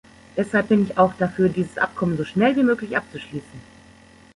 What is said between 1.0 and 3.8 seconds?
ich dafür, dieses Abkommen so schnell wie möglich abzuschließen.